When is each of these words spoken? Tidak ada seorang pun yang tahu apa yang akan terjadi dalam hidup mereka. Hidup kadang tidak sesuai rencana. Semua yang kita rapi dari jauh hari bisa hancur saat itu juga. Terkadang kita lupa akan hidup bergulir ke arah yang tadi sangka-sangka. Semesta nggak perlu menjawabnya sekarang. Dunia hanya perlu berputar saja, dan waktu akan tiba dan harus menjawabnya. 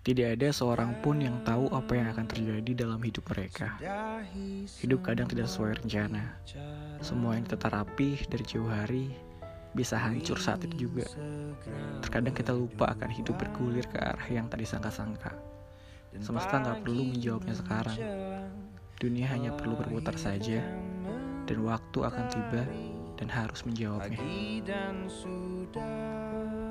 Tidak 0.00 0.32
ada 0.32 0.48
seorang 0.48 0.96
pun 1.04 1.20
yang 1.20 1.44
tahu 1.44 1.68
apa 1.76 1.92
yang 1.92 2.08
akan 2.16 2.24
terjadi 2.24 2.88
dalam 2.88 3.00
hidup 3.04 3.20
mereka. 3.36 3.76
Hidup 4.80 5.04
kadang 5.04 5.28
tidak 5.28 5.44
sesuai 5.52 5.84
rencana. 5.84 6.40
Semua 7.04 7.36
yang 7.36 7.44
kita 7.44 7.68
rapi 7.68 8.16
dari 8.24 8.44
jauh 8.48 8.68
hari 8.68 9.12
bisa 9.76 10.00
hancur 10.00 10.40
saat 10.40 10.64
itu 10.64 10.88
juga. 10.88 11.04
Terkadang 12.00 12.32
kita 12.32 12.56
lupa 12.56 12.88
akan 12.96 13.10
hidup 13.12 13.36
bergulir 13.36 13.84
ke 13.92 14.00
arah 14.00 14.24
yang 14.32 14.48
tadi 14.48 14.64
sangka-sangka. 14.64 15.36
Semesta 16.18 16.58
nggak 16.58 16.80
perlu 16.80 17.14
menjawabnya 17.14 17.54
sekarang. 17.60 17.98
Dunia 18.96 19.28
hanya 19.30 19.52
perlu 19.52 19.76
berputar 19.78 20.16
saja, 20.16 20.64
dan 21.44 21.58
waktu 21.60 21.98
akan 22.02 22.24
tiba 22.32 22.62
dan 23.20 23.28
harus 23.28 23.62
menjawabnya. 23.68 24.20